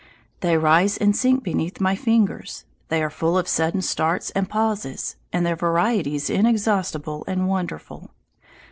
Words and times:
They 0.39 0.57
rise 0.57 0.97
and 0.97 1.15
sink 1.15 1.43
beneath 1.43 1.79
my 1.79 1.95
fingers, 1.95 2.65
they 2.87 3.03
are 3.03 3.11
full 3.11 3.37
of 3.37 3.47
sudden 3.47 3.83
starts 3.83 4.31
and 4.31 4.49
pauses, 4.49 5.15
and 5.31 5.45
their 5.45 5.55
variety 5.55 6.15
is 6.15 6.27
inexhaustible 6.27 7.23
and 7.27 7.47
wonderful. 7.47 8.09